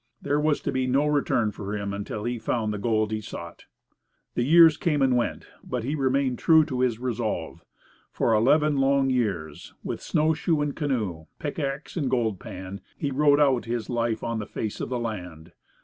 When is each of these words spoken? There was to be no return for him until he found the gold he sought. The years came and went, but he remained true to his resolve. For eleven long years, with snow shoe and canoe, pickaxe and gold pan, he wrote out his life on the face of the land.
There 0.19 0.39
was 0.39 0.61
to 0.61 0.71
be 0.71 0.87
no 0.87 1.05
return 1.05 1.51
for 1.51 1.77
him 1.77 1.93
until 1.93 2.23
he 2.23 2.39
found 2.39 2.73
the 2.73 2.79
gold 2.79 3.11
he 3.11 3.21
sought. 3.21 3.65
The 4.33 4.41
years 4.41 4.75
came 4.75 5.03
and 5.03 5.15
went, 5.15 5.45
but 5.63 5.83
he 5.83 5.93
remained 5.93 6.39
true 6.39 6.65
to 6.65 6.79
his 6.79 6.97
resolve. 6.97 7.63
For 8.11 8.33
eleven 8.33 8.77
long 8.77 9.11
years, 9.11 9.75
with 9.83 10.01
snow 10.01 10.33
shoe 10.33 10.59
and 10.59 10.75
canoe, 10.75 11.27
pickaxe 11.37 11.97
and 11.97 12.09
gold 12.09 12.39
pan, 12.39 12.81
he 12.97 13.11
wrote 13.11 13.39
out 13.39 13.65
his 13.65 13.91
life 13.91 14.23
on 14.23 14.39
the 14.39 14.47
face 14.47 14.81
of 14.81 14.89
the 14.89 14.97
land. 14.97 15.51